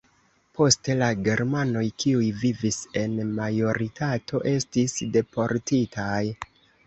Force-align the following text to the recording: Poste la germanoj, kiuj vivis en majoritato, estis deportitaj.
Poste 0.59 0.93
la 1.01 1.09
germanoj, 1.27 1.83
kiuj 2.03 2.29
vivis 2.45 2.79
en 3.01 3.13
majoritato, 3.41 4.41
estis 4.55 4.95
deportitaj. 5.19 6.25